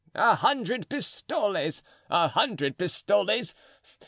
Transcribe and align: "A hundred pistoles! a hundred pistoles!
"A 0.15 0.33
hundred 0.33 0.89
pistoles! 0.89 1.83
a 2.09 2.29
hundred 2.29 2.79
pistoles! 2.79 3.53